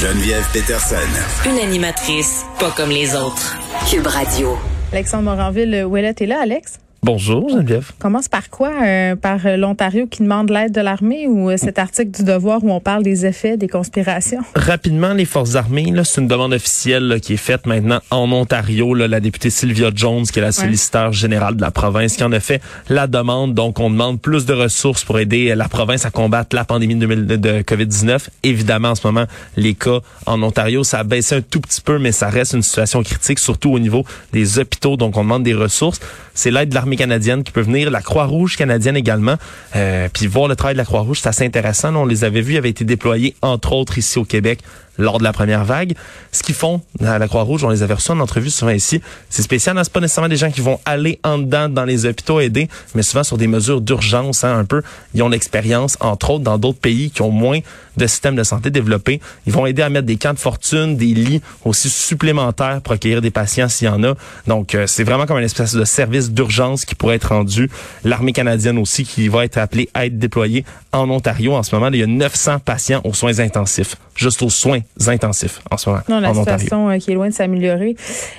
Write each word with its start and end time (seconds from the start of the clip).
Geneviève 0.00 0.46
Peterson. 0.54 0.96
Une 1.44 1.58
animatrice 1.58 2.46
pas 2.58 2.70
comme 2.70 2.88
les 2.88 3.14
autres. 3.14 3.58
Cube 3.90 4.06
Radio. 4.06 4.56
Alexandre 4.92 5.24
Moranville, 5.24 5.84
Ouellet 5.84 6.14
est 6.18 6.26
là, 6.26 6.40
Alex? 6.40 6.79
Bonjour 7.02 7.48
Geneviève. 7.48 7.92
Commence 7.98 8.28
par 8.28 8.50
quoi? 8.50 8.70
Euh, 8.84 9.16
par 9.16 9.46
euh, 9.46 9.56
l'Ontario 9.56 10.06
qui 10.06 10.22
demande 10.22 10.50
l'aide 10.50 10.72
de 10.72 10.82
l'armée 10.82 11.26
ou 11.26 11.48
euh, 11.48 11.56
cet 11.56 11.78
article 11.78 12.10
du 12.10 12.24
Devoir 12.24 12.62
où 12.62 12.70
on 12.70 12.80
parle 12.80 13.02
des 13.02 13.24
effets 13.24 13.56
des 13.56 13.68
conspirations? 13.68 14.42
Rapidement, 14.54 15.14
les 15.14 15.24
forces 15.24 15.54
armées, 15.54 15.92
là, 15.92 16.04
c'est 16.04 16.20
une 16.20 16.28
demande 16.28 16.52
officielle 16.52 17.04
là, 17.08 17.18
qui 17.18 17.32
est 17.32 17.38
faite 17.38 17.64
maintenant 17.64 18.00
en 18.10 18.30
Ontario. 18.30 18.92
Là, 18.92 19.08
la 19.08 19.20
députée 19.20 19.48
Sylvia 19.48 19.90
Jones, 19.94 20.24
qui 20.24 20.40
est 20.40 20.42
la 20.42 20.52
solliciteur 20.52 21.14
générale 21.14 21.56
de 21.56 21.62
la 21.62 21.70
province, 21.70 22.16
qui 22.16 22.22
en 22.22 22.32
a 22.32 22.40
fait 22.40 22.60
la 22.90 23.06
demande. 23.06 23.54
Donc, 23.54 23.80
on 23.80 23.88
demande 23.88 24.20
plus 24.20 24.44
de 24.44 24.52
ressources 24.52 25.02
pour 25.02 25.18
aider 25.18 25.54
la 25.54 25.70
province 25.70 26.04
à 26.04 26.10
combattre 26.10 26.54
la 26.54 26.66
pandémie 26.66 26.96
de, 26.96 27.06
2000 27.06 27.26
de 27.26 27.62
COVID-19. 27.62 28.26
Évidemment, 28.42 28.90
en 28.90 28.94
ce 28.94 29.06
moment, 29.06 29.24
les 29.56 29.72
cas 29.72 30.00
en 30.26 30.42
Ontario, 30.42 30.84
ça 30.84 30.98
a 30.98 31.04
baissé 31.04 31.36
un 31.36 31.40
tout 31.40 31.62
petit 31.62 31.80
peu, 31.80 31.98
mais 31.98 32.12
ça 32.12 32.28
reste 32.28 32.52
une 32.52 32.62
situation 32.62 33.02
critique, 33.02 33.38
surtout 33.38 33.72
au 33.72 33.78
niveau 33.78 34.04
des 34.34 34.58
hôpitaux. 34.58 34.98
Donc, 34.98 35.16
on 35.16 35.22
demande 35.22 35.44
des 35.44 35.54
ressources. 35.54 35.98
C'est 36.34 36.50
l'aide 36.50 36.68
de 36.68 36.74
l'armée 36.74 36.89
canadienne 36.96 37.42
qui 37.42 37.52
peut 37.52 37.60
venir, 37.60 37.90
la 37.90 38.02
Croix-Rouge 38.02 38.56
canadienne 38.56 38.96
également. 38.96 39.36
Euh, 39.76 40.08
puis 40.12 40.26
voir 40.26 40.48
le 40.48 40.56
travail 40.56 40.74
de 40.74 40.78
la 40.78 40.84
Croix-Rouge, 40.84 41.20
c'est 41.20 41.28
assez 41.28 41.44
intéressant. 41.44 41.94
on 41.94 42.06
les 42.06 42.24
avait 42.24 42.40
vus, 42.40 42.54
ils 42.54 42.58
avaient 42.58 42.70
été 42.70 42.84
déployés 42.84 43.34
entre 43.42 43.72
autres 43.72 43.98
ici 43.98 44.18
au 44.18 44.24
Québec 44.24 44.60
lors 45.00 45.18
de 45.18 45.24
la 45.24 45.32
première 45.32 45.64
vague. 45.64 45.94
Ce 46.32 46.42
qu'ils 46.42 46.54
font 46.54 46.80
à 47.04 47.18
la 47.18 47.26
Croix-Rouge, 47.26 47.64
on 47.64 47.70
les 47.70 47.82
avait 47.82 47.94
reçus 47.94 48.12
en 48.12 48.20
entrevue 48.20 48.50
souvent 48.50 48.70
ici. 48.70 49.00
C'est 49.28 49.42
spécial, 49.42 49.76
hein? 49.76 49.84
c'est 49.84 49.92
pas 49.92 50.00
nécessairement 50.00 50.28
des 50.28 50.36
gens 50.36 50.50
qui 50.50 50.60
vont 50.60 50.78
aller 50.84 51.18
en 51.24 51.38
dedans 51.38 51.68
dans 51.68 51.84
les 51.84 52.06
hôpitaux 52.06 52.40
aider, 52.40 52.68
mais 52.94 53.02
souvent 53.02 53.24
sur 53.24 53.38
des 53.38 53.46
mesures 53.46 53.80
d'urgence, 53.80 54.44
hein, 54.44 54.56
un 54.56 54.64
peu. 54.64 54.82
Ils 55.14 55.22
ont 55.22 55.28
l'expérience, 55.28 55.96
entre 56.00 56.30
autres, 56.30 56.44
dans 56.44 56.58
d'autres 56.58 56.78
pays 56.78 57.10
qui 57.10 57.22
ont 57.22 57.30
moins 57.30 57.60
de 57.96 58.06
systèmes 58.06 58.36
de 58.36 58.44
santé 58.44 58.70
développés. 58.70 59.20
Ils 59.46 59.52
vont 59.52 59.66
aider 59.66 59.82
à 59.82 59.88
mettre 59.88 60.06
des 60.06 60.16
camps 60.16 60.32
de 60.32 60.38
fortune, 60.38 60.96
des 60.96 61.06
lits 61.06 61.42
aussi 61.64 61.90
supplémentaires 61.90 62.80
pour 62.82 62.92
accueillir 62.94 63.20
des 63.20 63.30
patients 63.30 63.68
s'il 63.68 63.88
y 63.88 63.90
en 63.90 64.02
a. 64.04 64.14
Donc, 64.46 64.74
euh, 64.74 64.86
c'est 64.86 65.04
vraiment 65.04 65.26
comme 65.26 65.38
une 65.38 65.44
espèce 65.44 65.74
de 65.74 65.84
service 65.84 66.30
d'urgence 66.30 66.84
qui 66.84 66.94
pourrait 66.94 67.16
être 67.16 67.30
rendu. 67.30 67.70
L'armée 68.04 68.32
canadienne 68.32 68.78
aussi 68.78 69.04
qui 69.04 69.28
va 69.28 69.44
être 69.44 69.58
appelée 69.58 69.88
à 69.94 70.06
être 70.06 70.18
déployée 70.18 70.64
en 70.92 71.08
Ontario 71.10 71.54
en 71.54 71.62
ce 71.62 71.74
moment. 71.74 71.90
Il 71.92 71.98
y 71.98 72.02
a 72.02 72.06
900 72.06 72.60
patients 72.60 73.00
aux 73.04 73.14
soins 73.14 73.38
intensifs, 73.40 73.96
juste 74.14 74.42
aux 74.42 74.50
soins 74.50 74.80
intensifs 75.06 75.60
en 75.70 75.76
ce 75.76 75.90
moment. 75.90 76.02
Non, 76.08 76.20
la 76.20 76.30
en 76.30 76.34
situation 76.34 76.90
euh, 76.90 76.98
qui 76.98 77.10
est 77.12 77.14
loin 77.14 77.28
de 77.28 77.34
s'améliorer. 77.34 77.96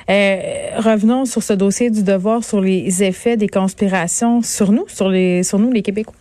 Euh, 0.09 0.35
revenons 0.77 1.25
sur 1.25 1.43
ce 1.43 1.53
dossier 1.53 1.89
du 1.89 2.03
devoir 2.03 2.43
sur 2.43 2.61
les 2.61 3.03
effets 3.03 3.37
des 3.37 3.47
conspirations 3.47 4.41
sur 4.41 4.71
nous, 4.71 4.85
sur 4.87 5.09
les, 5.09 5.43
sur 5.43 5.59
nous 5.59 5.71
les 5.71 5.81
Québécois. 5.81 6.13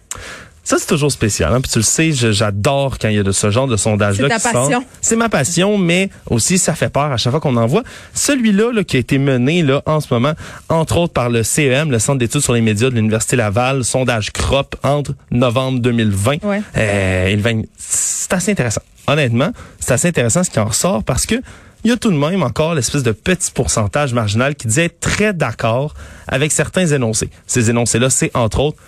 Ça, 0.62 0.78
c'est 0.78 0.86
toujours 0.86 1.10
spécial. 1.10 1.52
Hein? 1.52 1.60
Puis 1.60 1.72
tu 1.72 1.78
le 1.78 1.82
sais, 1.82 2.12
j'adore 2.12 2.98
quand 2.98 3.08
il 3.08 3.16
y 3.16 3.18
a 3.18 3.22
de 3.22 3.32
ce 3.32 3.50
genre 3.50 3.66
de 3.66 3.76
sondage-là. 3.76 4.28
C'est 4.30 4.50
ta 4.50 4.52
passion. 4.52 4.84
C'est 5.00 5.16
ma 5.16 5.28
passion, 5.28 5.78
mais 5.78 6.10
aussi 6.26 6.58
ça 6.58 6.74
fait 6.74 6.90
peur 6.90 7.10
à 7.10 7.16
chaque 7.16 7.32
fois 7.32 7.40
qu'on 7.40 7.56
en 7.56 7.66
voit. 7.66 7.82
Celui-là 8.14 8.72
là, 8.72 8.84
qui 8.84 8.96
a 8.96 9.00
été 9.00 9.18
mené 9.18 9.62
là 9.62 9.82
en 9.86 10.00
ce 10.00 10.12
moment, 10.12 10.34
entre 10.68 10.98
autres 10.98 11.12
par 11.12 11.28
le 11.28 11.42
CEM, 11.42 11.90
le 11.90 11.98
Centre 11.98 12.18
d'études 12.18 12.42
sur 12.42 12.52
les 12.52 12.60
médias 12.60 12.88
de 12.90 12.94
l'Université 12.94 13.34
Laval, 13.36 13.84
sondage 13.84 14.32
CROP 14.32 14.76
entre 14.84 15.14
novembre 15.32 15.80
2020 15.80 16.44
ouais. 16.44 16.62
euh, 16.76 17.62
c'est 17.76 18.32
assez 18.32 18.52
intéressant. 18.52 18.82
Honnêtement, 19.10 19.50
c'est 19.80 19.92
assez 19.92 20.08
intéressant 20.08 20.44
ce 20.44 20.50
qui 20.50 20.60
en 20.60 20.66
ressort 20.66 21.02
parce 21.02 21.26
que 21.26 21.34
il 21.82 21.90
y 21.90 21.92
a 21.92 21.96
tout 21.96 22.10
de 22.10 22.16
même 22.16 22.42
encore 22.42 22.74
l'espèce 22.74 23.02
de 23.02 23.12
petit 23.12 23.50
pourcentage 23.50 24.12
marginal 24.12 24.54
qui 24.54 24.66
disait 24.66 24.84
être 24.84 25.00
très 25.00 25.32
d'accord 25.32 25.94
avec 26.28 26.52
certains 26.52 26.86
énoncés. 26.86 27.30
Ces 27.46 27.70
énoncés-là, 27.70 28.10
c'est 28.10 28.30
entre 28.36 28.60
autres 28.60 28.78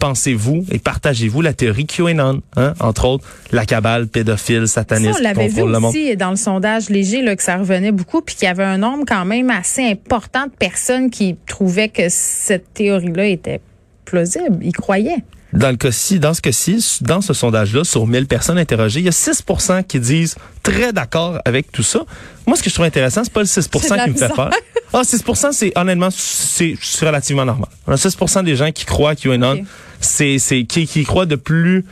pensez-vous 0.00 0.64
et 0.72 0.78
partagez-vous 0.78 1.42
la 1.42 1.52
théorie 1.52 1.86
QAnon, 1.86 2.42
hein? 2.56 2.74
entre 2.80 3.04
autres 3.04 3.24
la 3.52 3.64
cabale 3.66 4.08
pédophile, 4.08 4.66
sataniste. 4.66 5.12
Ça, 5.12 5.20
on 5.20 5.22
l'avait 5.22 5.48
vu 5.48 5.62
aussi 5.62 6.16
dans 6.16 6.30
le 6.30 6.36
sondage 6.36 6.88
léger 6.88 7.22
là, 7.22 7.36
que 7.36 7.42
ça 7.42 7.56
revenait 7.58 7.92
beaucoup, 7.92 8.22
puis 8.22 8.34
qu'il 8.34 8.46
y 8.46 8.50
avait 8.50 8.64
un 8.64 8.78
nombre 8.78 9.04
quand 9.06 9.24
même 9.24 9.50
assez 9.50 9.84
important 9.84 10.46
de 10.46 10.52
personnes 10.52 11.10
qui 11.10 11.36
trouvaient 11.46 11.90
que 11.90 12.08
cette 12.08 12.74
théorie-là 12.74 13.26
était 13.26 13.60
plausible, 14.04 14.58
ils 14.62 14.72
croyaient. 14.72 15.22
Dans 15.52 15.70
le 15.70 15.76
cas-ci, 15.76 16.20
dans 16.20 16.32
ce 16.32 16.40
cas-ci, 16.40 16.98
dans 17.00 17.20
ce 17.20 17.34
sondage-là, 17.34 17.82
sur 17.84 18.06
1000 18.06 18.26
personnes 18.26 18.58
interrogées, 18.58 19.00
il 19.00 19.06
y 19.06 19.08
a 19.08 19.12
6% 19.12 19.84
qui 19.84 19.98
disent 19.98 20.36
très 20.62 20.92
d'accord 20.92 21.40
avec 21.44 21.72
tout 21.72 21.82
ça. 21.82 22.00
Moi, 22.46 22.56
ce 22.56 22.62
que 22.62 22.70
je 22.70 22.74
trouve 22.74 22.86
intéressant, 22.86 23.24
c'est 23.24 23.32
pas 23.32 23.40
le 23.40 23.46
6% 23.46 24.04
qui 24.04 24.10
me 24.10 24.16
fait 24.16 24.34
peur. 24.34 24.50
Ah, 24.92 25.02
6% 25.02 25.52
c'est 25.52 25.76
honnêtement, 25.76 26.08
c'est 26.10 26.76
relativement 27.00 27.44
normal. 27.44 27.68
6% 27.88 28.44
des 28.44 28.56
gens 28.56 28.72
qui 28.72 28.84
croient 28.84 29.14
qu'il 29.14 29.30
y 29.30 29.32
a 29.32 29.36
une 29.36 29.44
okay. 29.44 29.64
c'est 30.00 30.38
c'est 30.38 30.64
qui, 30.64 30.86
qui 30.86 31.04
croient 31.04 31.26
de 31.26 31.36
plus 31.36 31.84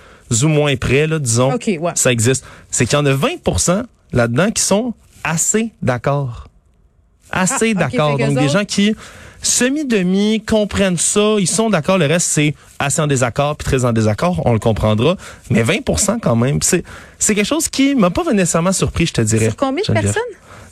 ou 0.43 0.49
moins 0.49 0.75
près, 0.77 1.07
là, 1.07 1.19
disons, 1.19 1.53
okay, 1.55 1.79
ouais. 1.79 1.93
ça 1.95 2.13
existe. 2.13 2.45
C'est 2.71 2.87
qu'il 2.87 2.99
y 2.99 3.01
en 3.01 3.07
a 3.07 3.15
20% 3.15 3.85
là-dedans 4.13 4.51
qui 4.51 4.63
sont 4.63 4.95
assez 5.25 5.73
d'accord. 5.83 6.49
Assez 7.31 7.75
ah, 7.77 7.81
d'accord. 7.81 8.15
Okay, 8.15 8.27
Donc, 8.27 8.39
des 8.39 8.49
gens 8.49 8.65
qui 8.65 8.95
semi-demi 9.43 10.43
comprennent 10.45 10.97
ça, 10.97 11.37
ils 11.39 11.49
sont 11.49 11.71
d'accord, 11.71 11.99
le 11.99 12.07
reste 12.07 12.29
c'est 12.29 12.55
assez 12.79 13.01
en 13.01 13.07
désaccord 13.07 13.57
puis 13.57 13.65
très 13.65 13.85
en 13.85 13.93
désaccord, 13.93 14.43
on 14.45 14.53
le 14.53 14.59
comprendra, 14.59 15.17
mais 15.51 15.63
20% 15.63 16.19
quand 16.21 16.37
même, 16.37 16.59
c'est 16.63 16.85
c'est 17.19 17.35
quelque 17.35 17.47
chose 17.47 17.69
qui 17.69 17.95
m'a 17.95 18.11
pas 18.11 18.25
nécessairement 18.33 18.73
surpris, 18.73 19.07
je 19.07 19.15
te 19.15 19.21
dirais. 19.21 19.47
Sur 19.47 19.57
combien 19.57 19.83
de 19.87 19.93
personnes? 19.93 20.23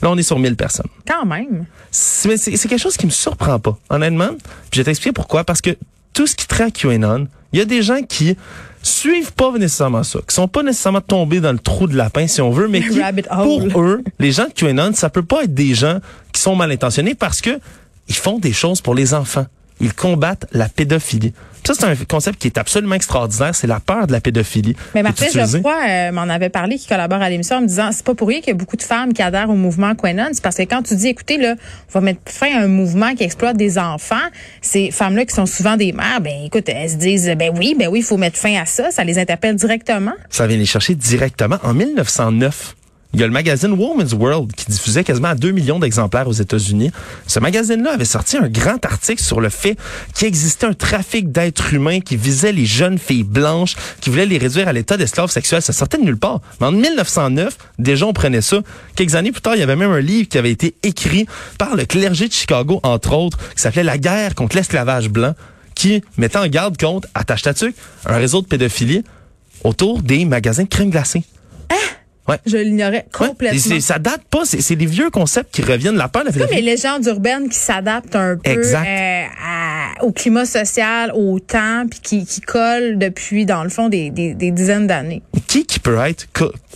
Là, 0.01 0.11
on 0.11 0.17
est 0.17 0.23
sur 0.23 0.39
1000 0.39 0.55
personnes. 0.55 0.87
Quand 1.07 1.25
même. 1.25 1.65
C'est 1.91 2.37
quelque 2.67 2.77
chose 2.77 2.97
qui 2.97 3.05
me 3.05 3.11
surprend 3.11 3.59
pas, 3.59 3.77
honnêtement. 3.89 4.29
Puis 4.69 4.73
je 4.73 4.79
vais 4.81 4.85
t'expliquer 4.85 5.13
pourquoi 5.13 5.43
parce 5.43 5.61
que 5.61 5.71
tout 6.13 6.27
ce 6.27 6.35
qui 6.35 6.47
traque 6.47 6.73
QAnon, 6.73 7.27
il 7.53 7.59
y 7.59 7.61
a 7.61 7.65
des 7.65 7.81
gens 7.81 8.01
qui 8.01 8.37
suivent 8.83 9.33
pas 9.33 9.51
nécessairement 9.51 10.03
ça, 10.03 10.19
qui 10.27 10.33
sont 10.33 10.47
pas 10.47 10.63
nécessairement 10.63 11.01
tombés 11.01 11.39
dans 11.39 11.51
le 11.51 11.59
trou 11.59 11.87
de 11.87 11.95
lapin 11.95 12.27
si 12.27 12.41
on 12.41 12.51
veut, 12.51 12.67
mais 12.67 12.81
qui 12.87 13.01
pour 13.29 13.81
eux, 13.81 14.03
les 14.19 14.31
gens 14.31 14.45
de 14.45 14.53
QAnon, 14.53 14.91
ça 14.93 15.09
peut 15.09 15.23
pas 15.23 15.43
être 15.43 15.53
des 15.53 15.73
gens 15.73 15.99
qui 16.31 16.41
sont 16.41 16.55
mal 16.55 16.71
intentionnés 16.71 17.15
parce 17.15 17.41
que 17.41 17.59
ils 18.07 18.15
font 18.15 18.39
des 18.39 18.53
choses 18.53 18.81
pour 18.81 18.95
les 18.95 19.13
enfants. 19.13 19.45
Ils 19.79 19.93
combattent 19.93 20.47
la 20.51 20.69
pédophilie. 20.69 21.33
Ça, 21.67 21.73
c'est 21.73 21.83
un 21.83 21.95
concept 22.07 22.39
qui 22.39 22.47
est 22.47 22.57
absolument 22.57 22.95
extraordinaire. 22.95 23.53
C'est 23.53 23.67
la 23.67 23.81
peur 23.81 24.07
de 24.07 24.13
la 24.13 24.21
pédophilie. 24.21 24.73
Mais 24.95 25.03
Martin 25.03 25.27
Geoffroy 25.29 25.75
euh, 25.85 26.11
m'en 26.13 26.21
avait 26.21 26.47
parlé, 26.47 26.77
qui 26.77 26.87
collabore 26.87 27.21
à 27.21 27.29
l'émission, 27.29 27.57
en 27.57 27.61
me 27.61 27.67
disant, 27.67 27.89
c'est 27.91 28.05
pas 28.05 28.15
pour 28.15 28.29
rien 28.29 28.39
qu'il 28.39 28.47
y 28.47 28.51
a 28.51 28.55
beaucoup 28.55 28.77
de 28.77 28.83
femmes 28.83 29.11
qui 29.11 29.21
adhèrent 29.21 29.49
au 29.49 29.55
mouvement 29.55 29.93
Quenon. 29.93 30.29
C'est 30.31 30.41
parce 30.41 30.55
que 30.55 30.61
quand 30.61 30.81
tu 30.81 30.95
dis, 30.95 31.09
écoutez, 31.09 31.37
là, 31.37 31.55
on 31.89 31.99
va 31.99 31.99
mettre 31.99 32.21
fin 32.25 32.55
à 32.55 32.63
un 32.63 32.67
mouvement 32.67 33.13
qui 33.15 33.23
exploite 33.23 33.57
des 33.57 33.77
enfants, 33.77 34.15
ces 34.61 34.91
femmes-là 34.91 35.25
qui 35.25 35.35
sont 35.35 35.45
souvent 35.45 35.75
des 35.75 35.91
mères, 35.91 36.21
ben 36.21 36.45
écoute, 36.45 36.69
elles 36.69 36.91
se 36.91 36.95
disent, 36.95 37.29
ben 37.37 37.51
oui, 37.53 37.75
ben 37.77 37.89
oui, 37.89 37.99
il 37.99 38.05
faut 38.05 38.17
mettre 38.17 38.37
fin 38.37 38.55
à 38.55 38.65
ça. 38.65 38.89
Ça 38.89 39.03
les 39.03 39.19
interpelle 39.19 39.57
directement. 39.57 40.13
Ça 40.29 40.47
vient 40.47 40.57
les 40.57 40.65
chercher 40.65 40.95
directement. 40.95 41.57
En 41.63 41.73
1909, 41.73 42.76
il 43.13 43.21
y 43.21 43.23
a 43.23 43.25
le 43.25 43.33
magazine 43.33 43.71
Woman's 43.71 44.13
World 44.13 44.53
qui 44.53 44.65
diffusait 44.65 45.03
quasiment 45.03 45.29
à 45.29 45.35
2 45.35 45.51
millions 45.51 45.79
d'exemplaires 45.79 46.27
aux 46.27 46.33
États-Unis. 46.33 46.91
Ce 47.25 47.39
magazine-là 47.39 47.93
avait 47.93 48.05
sorti 48.05 48.37
un 48.37 48.49
grand 48.49 48.83
article 48.85 49.21
sur 49.21 49.39
le 49.39 49.49
fait 49.49 49.77
qu'il 50.13 50.27
existait 50.27 50.67
un 50.67 50.73
trafic 50.73 51.31
d'êtres 51.31 51.73
humains 51.73 51.99
qui 51.99 52.17
visait 52.17 52.51
les 52.51 52.65
jeunes 52.65 52.99
filles 52.99 53.23
blanches, 53.23 53.75
qui 54.01 54.09
voulait 54.09 54.25
les 54.25 54.37
réduire 54.37 54.67
à 54.67 54.73
l'état 54.73 54.97
d'esclaves 54.97 55.31
sexuels. 55.31 55.61
Ça 55.61 55.73
sortait 55.73 55.97
de 55.97 56.03
nulle 56.03 56.17
part. 56.17 56.41
Mais 56.59 56.67
en 56.67 56.71
1909, 56.71 57.57
déjà 57.79 58.05
on 58.05 58.13
prenait 58.13 58.41
ça. 58.41 58.57
Quelques 58.95 59.15
années 59.15 59.31
plus 59.31 59.41
tard, 59.41 59.55
il 59.55 59.59
y 59.59 59.63
avait 59.63 59.75
même 59.75 59.91
un 59.91 60.01
livre 60.01 60.27
qui 60.27 60.37
avait 60.37 60.51
été 60.51 60.75
écrit 60.83 61.25
par 61.57 61.75
le 61.75 61.85
clergé 61.85 62.27
de 62.27 62.33
Chicago, 62.33 62.79
entre 62.83 63.13
autres, 63.13 63.37
qui 63.55 63.61
s'appelait 63.61 63.83
La 63.83 63.97
guerre 63.97 64.35
contre 64.35 64.55
l'esclavage 64.55 65.09
blanc, 65.09 65.33
qui 65.75 66.03
mettait 66.17 66.37
en 66.37 66.47
garde 66.47 66.77
contre, 66.77 67.07
attache 67.15 67.43
un 68.05 68.17
réseau 68.17 68.41
de 68.41 68.47
pédophilie 68.47 69.03
autour 69.63 70.01
des 70.01 70.25
magasins 70.25 70.63
de 70.63 70.69
crème 70.69 70.89
glacée. 70.89 71.23
Ouais. 72.27 72.37
Je 72.45 72.57
l'ignorais 72.57 73.05
complètement. 73.13 73.75
Ouais. 73.75 73.79
Ça 73.79 73.99
date 73.99 74.23
pas, 74.29 74.43
c'est 74.45 74.75
des 74.75 74.85
vieux 74.85 75.09
concepts 75.09 75.53
qui 75.53 75.61
reviennent. 75.61 75.95
La 75.95 76.09
peur, 76.09 76.23
la 76.25 76.31
comme 76.31 76.47
les 76.51 76.61
légendes 76.61 77.05
urbaines 77.05 77.49
qui 77.49 77.57
s'adaptent 77.57 78.15
un 78.15 78.37
peu 78.37 78.51
euh, 78.51 79.23
à, 79.45 80.03
au 80.03 80.11
climat 80.11 80.45
social, 80.45 81.11
au 81.15 81.39
temps, 81.39 81.85
puis 81.89 81.99
qui, 82.01 82.25
qui 82.25 82.41
collent 82.41 82.97
depuis, 82.97 83.45
dans 83.45 83.63
le 83.63 83.69
fond, 83.69 83.87
des, 83.87 84.09
des, 84.09 84.33
des 84.33 84.51
dizaines 84.51 84.87
d'années. 84.87 85.21
Qui 85.47 85.65
qui 85.65 85.79
peut 85.79 85.97
être 85.99 86.27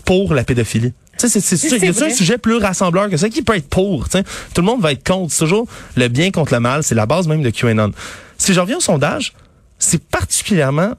pour 0.06 0.34
la 0.34 0.44
pédophilie? 0.44 0.94
C'est 1.18 1.40
c'est 1.40 2.04
un 2.04 2.10
sujet 2.10 2.38
plus 2.38 2.56
rassembleur 2.56 3.10
que 3.10 3.18
ça. 3.18 3.30
Qui 3.30 3.42
peut 3.44 3.56
être 3.56 3.70
pour? 3.70 4.10
T'sais? 4.10 4.24
Tout 4.24 4.62
le 4.62 4.64
monde 4.64 4.82
va 4.82 4.92
être 4.92 5.08
contre. 5.08 5.32
C'est 5.32 5.40
toujours 5.40 5.68
le 5.96 6.08
bien 6.08 6.32
contre 6.32 6.54
le 6.54 6.60
mal. 6.60 6.84
C'est 6.84 6.96
la 6.96 7.06
base 7.06 7.28
même 7.28 7.44
de 7.44 7.50
QAnon. 7.50 7.92
Si 8.38 8.54
je 8.54 8.60
reviens 8.60 8.78
au 8.78 8.82
sondage, 8.82 9.34
c'est 9.78 10.04
particulièrement, 10.04 10.94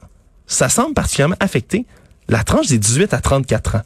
ça 0.47 0.69
semble 0.69 0.93
particulièrement 0.93 1.35
affecter 1.39 1.85
la 2.29 2.43
tranche 2.43 2.67
des 2.67 2.77
18 2.77 3.13
à 3.13 3.19
34 3.19 3.75
ans. 3.75 3.81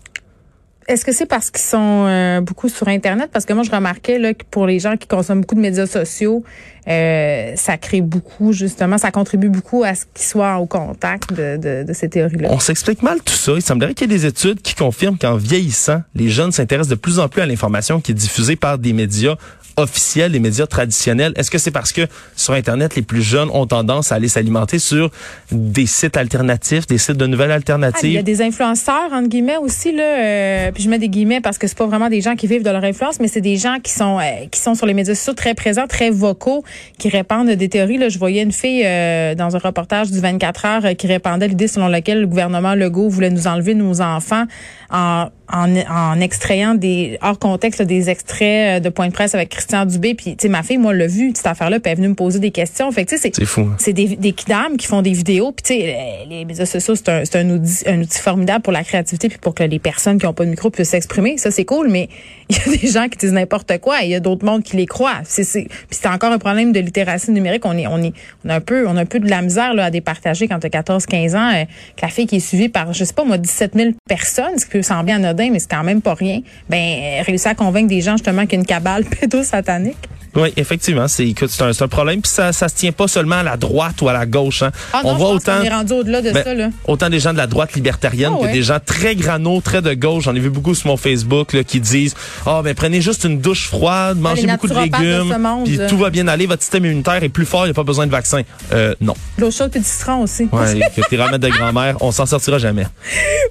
Est-ce 0.87 1.03
que 1.03 1.11
c'est 1.11 1.25
parce 1.25 1.51
qu'ils 1.51 1.65
sont 1.65 2.05
euh, 2.07 2.41
beaucoup 2.41 2.69
sur 2.69 2.87
Internet? 2.87 3.29
Parce 3.31 3.45
que 3.45 3.53
moi, 3.53 3.63
je 3.63 3.71
remarquais 3.71 4.19
là, 4.19 4.33
que 4.33 4.43
pour 4.49 4.65
les 4.65 4.79
gens 4.79 4.95
qui 4.95 5.07
consomment 5.07 5.41
beaucoup 5.41 5.55
de 5.55 5.59
médias 5.59 5.85
sociaux, 5.85 6.43
euh, 6.87 7.51
ça 7.57 7.77
crée 7.77 7.99
beaucoup, 7.99 8.53
justement, 8.53 8.97
ça 8.97 9.11
contribue 9.11 9.49
beaucoup 9.49 9.83
à 9.83 9.93
ce 9.95 10.05
qu'ils 10.13 10.25
soient 10.25 10.57
au 10.57 10.65
contact 10.65 11.33
de, 11.33 11.57
de, 11.57 11.83
de 11.83 11.93
ces 11.93 12.07
théories-là. 12.07 12.47
On 12.51 12.59
s'explique 12.59 13.03
mal 13.03 13.19
tout 13.19 13.33
ça. 13.33 13.51
Il 13.55 13.61
semblerait 13.61 13.93
qu'il 13.93 14.09
y 14.09 14.15
ait 14.15 14.17
des 14.17 14.25
études 14.25 14.61
qui 14.61 14.75
confirment 14.75 15.17
qu'en 15.17 15.35
vieillissant, 15.35 16.01
les 16.15 16.29
jeunes 16.29 16.53
s'intéressent 16.53 16.89
de 16.89 16.95
plus 16.95 17.19
en 17.19 17.27
plus 17.27 17.41
à 17.41 17.45
l'information 17.45 17.99
qui 17.99 18.11
est 18.11 18.15
diffusée 18.15 18.55
par 18.55 18.77
des 18.77 18.93
médias 18.93 19.35
officiels, 19.77 20.31
des 20.31 20.39
médias 20.39 20.65
traditionnels. 20.65 21.33
Est-ce 21.35 21.51
que 21.51 21.59
c'est 21.59 21.71
parce 21.71 21.91
que 21.91 22.01
sur 22.35 22.53
Internet, 22.53 22.95
les 22.95 23.03
plus 23.03 23.21
jeunes 23.21 23.49
ont 23.53 23.67
tendance 23.67 24.11
à 24.11 24.15
aller 24.15 24.27
s'alimenter 24.27 24.79
sur 24.79 25.11
des 25.51 25.85
sites 25.85 26.17
alternatifs, 26.17 26.87
des 26.87 26.97
sites 26.97 27.17
de 27.17 27.27
nouvelles 27.27 27.51
alternatives? 27.51 28.01
Ah, 28.03 28.07
il 28.07 28.13
y 28.13 28.17
a 28.17 28.23
des 28.23 28.41
influenceurs, 28.41 29.13
entre 29.13 29.29
guillemets, 29.29 29.57
aussi, 29.57 29.91
là. 29.91 30.03
Euh, 30.03 30.71
puis 30.71 30.83
je 30.83 30.89
mets 30.89 30.97
des 30.97 31.09
guillemets 31.09 31.41
parce 31.41 31.57
que 31.57 31.67
c'est 31.67 31.77
pas 31.77 31.85
vraiment 31.85 32.09
des 32.09 32.21
gens 32.21 32.35
qui 32.35 32.47
vivent 32.47 32.63
de 32.63 32.69
leur 32.69 32.83
influence, 32.83 33.19
mais 33.19 33.27
c'est 33.27 33.41
des 33.41 33.57
gens 33.57 33.77
qui 33.81 33.91
sont, 33.91 34.19
euh, 34.19 34.47
qui 34.51 34.59
sont 34.59 34.73
sur 34.73 34.87
les 34.87 34.95
médias 34.95 35.13
sociaux 35.13 35.33
très 35.33 35.53
présents, 35.53 35.87
très 35.87 36.09
vocaux, 36.09 36.63
qui 36.97 37.09
répandent 37.09 37.51
des 37.51 37.69
théories. 37.69 37.97
Là, 37.97 38.09
je 38.09 38.17
voyais 38.17 38.41
une 38.41 38.51
fille 38.51 38.83
euh, 38.83 39.35
dans 39.35 39.55
un 39.55 39.59
reportage 39.59 40.09
du 40.09 40.19
24 40.19 40.65
heures 40.65 40.95
qui 40.97 41.05
répandait 41.05 41.47
l'idée 41.47 41.67
selon 41.67 41.87
laquelle 41.87 42.21
le 42.21 42.27
gouvernement 42.27 42.73
Legault 42.73 43.09
voulait 43.09 43.29
nous 43.29 43.45
enlever 43.45 43.75
nos 43.75 44.01
enfants 44.01 44.45
en 44.89 45.27
en, 45.51 45.75
en 45.89 46.19
extrayant 46.19 46.75
des 46.75 47.17
hors 47.21 47.39
contexte 47.39 47.81
des 47.81 48.09
extraits 48.09 48.77
euh, 48.77 48.79
de 48.79 48.89
points 48.89 49.07
de 49.07 49.13
presse 49.13 49.33
avec 49.33 49.49
Christian 49.49 49.85
Dubé. 49.85 50.13
Puis 50.13 50.35
tu 50.35 50.43
sais 50.43 50.49
ma 50.49 50.63
fille 50.63 50.77
moi 50.77 50.93
l'a 50.93 51.07
vu 51.07 51.31
cette 51.35 51.47
affaire 51.47 51.69
là 51.69 51.79
puis 51.79 51.91
elle 51.91 51.93
est 51.93 52.01
venue 52.01 52.09
me 52.09 52.15
poser 52.15 52.39
des 52.39 52.51
questions. 52.51 52.91
Fait 52.91 53.05
tu 53.05 53.17
sais 53.17 53.31
c'est 53.33 53.45
fou 53.45 53.61
hein. 53.61 53.75
c'est 53.77 53.93
des 53.93 54.15
des 54.15 54.35
dames 54.47 54.77
qui 54.77 54.87
font 54.87 55.01
des 55.01 55.13
vidéos. 55.13 55.51
Puis 55.51 55.63
tu 55.63 55.81
sais 55.81 56.25
les 56.29 56.45
médias 56.45 56.65
sociaux 56.65 56.95
c'est 56.95 57.09
un 57.09 57.25
c'est 57.25 57.39
un 57.39 57.49
outil 57.49 57.83
un 57.87 58.01
outil 58.01 58.19
formidable 58.19 58.61
pour 58.61 58.73
la 58.73 58.83
créativité 58.83 59.29
puis 59.29 59.37
pour 59.37 59.55
que 59.55 59.63
les 59.63 59.79
personnes 59.79 60.19
qui 60.19 60.25
ont 60.25 60.33
pas 60.33 60.45
de 60.45 60.49
micro 60.49 60.69
puissent 60.69 60.89
s'exprimer. 60.89 61.37
Ça 61.37 61.51
c'est 61.51 61.65
cool 61.65 61.89
mais 61.89 62.09
il 62.49 62.57
y 62.57 62.59
a 62.59 62.77
des 62.77 62.87
gens 62.87 63.07
qui 63.07 63.17
disent 63.17 63.33
n'importe 63.33 63.77
quoi 63.79 64.03
et 64.03 64.07
il 64.07 64.11
y 64.11 64.15
a 64.15 64.19
d'autres 64.19 64.45
mondes 64.45 64.63
qui 64.63 64.75
les 64.75 64.85
croient. 64.85 65.21
C'est 65.23 65.43
c'est 65.43 65.63
puis 65.63 65.99
c'est 66.01 66.07
encore 66.07 66.31
un 66.31 66.39
problème 66.39 66.73
de 66.73 66.79
littératie 66.79 67.31
numérique. 67.31 67.65
On 67.65 67.77
est 67.77 67.87
on 67.87 68.01
est 68.01 68.13
on 68.43 68.49
a 68.49 68.55
un 68.55 68.61
peu 68.61 68.85
on 68.87 68.97
a 68.97 69.01
un 69.01 69.05
peu 69.05 69.19
de 69.19 69.29
la 69.29 69.41
misère 69.41 69.73
là 69.73 69.85
à 69.85 69.91
départager 69.91 70.47
quand 70.47 70.59
tu 70.59 70.67
as 70.67 70.71
14 70.71 71.05
15 71.05 71.35
ans 71.35 71.51
euh, 71.53 71.63
que 71.95 72.01
la 72.01 72.09
fille 72.09 72.27
qui 72.27 72.37
est 72.37 72.39
suivie 72.41 72.69
par 72.69 72.91
je 72.91 73.05
sais 73.05 73.13
pas 73.13 73.23
moi 73.23 73.37
17 73.37 73.75
000 73.75 73.89
personnes 74.09 74.57
ce 74.57 74.65
qui 74.65 74.71
peut 74.71 74.81
sembler 74.81 75.13
anodin 75.13 75.36
mais 75.37 75.59
c'est 75.59 75.69
quand 75.69 75.83
même 75.83 76.01
pas 76.01 76.13
rien, 76.13 76.41
ben 76.69 77.23
réussir 77.23 77.51
à 77.51 77.55
convaincre 77.55 77.87
des 77.87 78.01
gens 78.01 78.13
justement 78.13 78.43
qu'il 78.43 78.53
y 78.53 78.55
a 78.55 78.59
une 78.59 78.65
cabale 78.65 79.05
pédosatanique. 79.19 80.09
Oui, 80.37 80.53
effectivement, 80.55 81.07
c'est 81.07 81.33
c'est 81.47 81.63
un, 81.63 81.71
un, 81.79 81.87
problème 81.87 82.21
puis 82.21 82.31
ça 82.31 82.53
ça 82.53 82.69
se 82.69 82.75
tient 82.75 82.91
pas 82.91 83.07
seulement 83.07 83.37
à 83.37 83.43
la 83.43 83.57
droite 83.57 84.01
ou 84.01 84.09
à 84.09 84.13
la 84.13 84.27
gauche 84.27 84.61
hein. 84.61 84.71
Ah 84.93 85.01
non, 85.03 85.11
on 85.11 85.15
voit 85.15 85.29
autant 85.31 85.61
est 85.63 85.69
rendu 85.69 85.93
au-delà 85.93 86.21
de 86.21 86.31
ben, 86.31 86.43
ça 86.43 86.53
là. 86.53 86.69
Autant 86.85 87.09
des 87.09 87.19
gens 87.19 87.33
de 87.33 87.37
la 87.37 87.47
droite 87.47 87.73
libértarienne 87.73 88.33
ah 88.35 88.45
que 88.45 88.51
des 88.51 88.61
gens 88.61 88.77
très 88.83 89.15
grano, 89.15 89.59
très 89.61 89.81
de 89.81 89.93
gauche, 89.95 90.25
j'en 90.25 90.35
ai 90.35 90.39
vu 90.39 90.51
beaucoup 90.51 90.75
sur 90.75 90.87
mon 90.87 90.97
Facebook 90.97 91.53
là, 91.53 91.63
qui 91.63 91.79
disent 91.79 92.13
"Ah 92.45 92.57
oh, 92.59 92.61
ben 92.61 92.75
prenez 92.75 93.01
juste 93.01 93.23
une 93.23 93.39
douche 93.39 93.67
froide, 93.67 94.19
mangez 94.19 94.45
beaucoup 94.45 94.67
de 94.67 94.75
légumes, 94.75 95.35
puis 95.65 95.79
tout 95.89 95.97
va 95.97 96.11
bien 96.11 96.27
aller, 96.27 96.45
votre 96.45 96.61
système 96.61 96.85
immunitaire 96.85 97.23
est 97.23 97.29
plus 97.29 97.45
fort, 97.45 97.65
il 97.65 97.69
n'y 97.69 97.71
a 97.71 97.75
pas 97.75 97.83
besoin 97.83 98.05
de 98.05 98.11
vaccin." 98.11 98.41
Euh 98.73 98.93
non. 99.01 99.15
L'eau 99.39 99.49
chaude 99.51 99.71
puis 99.71 99.79
du 99.79 99.87
citron 99.87 100.21
aussi. 100.21 100.47
Ouais, 100.51 100.91
que 100.95 101.01
tes 101.09 101.17
remèdes 101.17 101.41
de 101.41 101.49
grand-mère, 101.49 101.97
on 102.01 102.11
s'en 102.11 102.25
sortira 102.25 102.57
jamais. 102.59 102.85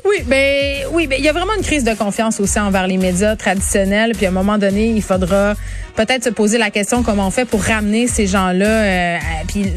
Oui, 0.04 0.22
ben 0.24 0.84
oui, 0.92 1.08
ben 1.08 1.16
il 1.18 1.24
y 1.24 1.28
a 1.28 1.32
vraiment 1.32 1.54
une 1.58 1.64
crise 1.64 1.82
de 1.82 1.92
confiance 1.92 2.38
aussi 2.38 2.60
envers 2.60 2.86
les 2.86 2.96
médias 2.96 3.34
traditionnels, 3.34 4.12
puis 4.14 4.26
à 4.26 4.28
un 4.28 4.32
moment 4.32 4.56
donné, 4.56 4.92
il 4.94 5.02
faudra 5.02 5.54
peut-être 5.96 6.24
se 6.24 6.30
poser 6.30 6.58
la 6.58 6.70
question 6.76 7.02
comment 7.02 7.28
on 7.28 7.30
fait 7.30 7.46
pour 7.46 7.62
ramener 7.62 8.06
ces 8.06 8.26
gens-là 8.26 8.66
euh, 8.66 9.18
puis 9.48 9.72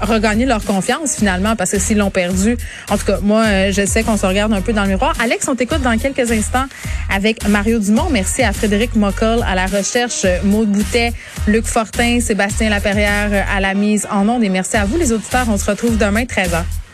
regagner 0.00 0.46
leur 0.46 0.64
confiance 0.64 1.16
finalement 1.16 1.56
parce 1.56 1.72
que 1.72 1.80
s'ils 1.80 1.98
l'ont 1.98 2.12
perdu. 2.12 2.56
En 2.88 2.96
tout 2.96 3.04
cas, 3.04 3.18
moi 3.20 3.42
euh, 3.46 3.72
je 3.72 3.84
sais 3.84 4.04
qu'on 4.04 4.16
se 4.16 4.24
regarde 4.24 4.52
un 4.52 4.60
peu 4.60 4.72
dans 4.72 4.84
le 4.84 4.90
miroir. 4.90 5.12
Alex, 5.18 5.48
on 5.48 5.56
t'écoute 5.56 5.82
dans 5.82 5.98
quelques 5.98 6.30
instants 6.30 6.66
avec 7.12 7.48
Mario 7.48 7.80
Dumont. 7.80 8.10
Merci 8.12 8.44
à 8.44 8.52
Frédéric 8.52 8.94
Mockel 8.94 9.44
à 9.44 9.56
la 9.56 9.66
recherche, 9.66 10.24
Maude 10.44 10.70
Boutet, 10.70 11.12
Luc 11.48 11.66
Fortin, 11.66 12.20
Sébastien 12.20 12.70
Laperrière 12.70 13.44
à 13.52 13.58
la 13.58 13.74
mise 13.74 14.06
en 14.08 14.28
onde 14.28 14.44
et 14.44 14.48
merci 14.48 14.76
à 14.76 14.84
vous 14.84 14.98
les 14.98 15.10
auditeurs. 15.10 15.46
On 15.48 15.58
se 15.58 15.68
retrouve 15.68 15.98
demain 15.98 16.22
13h. 16.22 16.85